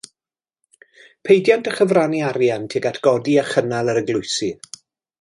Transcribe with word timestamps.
Peidiant 1.27 1.69
â 1.73 1.75
chyfrannu 1.81 2.23
arian 2.31 2.67
tuag 2.75 2.91
at 2.93 3.01
godi 3.11 3.39
a 3.43 3.47
chynnal 3.55 3.93
yr 3.95 4.05
eglwysi. 4.07 4.55